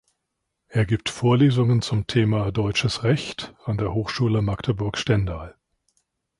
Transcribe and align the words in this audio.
Er 0.67 0.87
gibt 0.87 1.09
Vorlesungen 1.09 1.83
zum 1.83 2.07
Thema 2.07 2.51
„Deutsches 2.51 3.03
Recht“ 3.03 3.53
an 3.65 3.77
der 3.77 3.93
Hochschule 3.93 4.41
Magdeburg-Stendal. 4.41 5.53